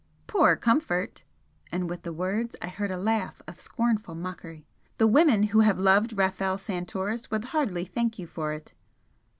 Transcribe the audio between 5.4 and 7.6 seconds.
who have loved Rafel Santoris would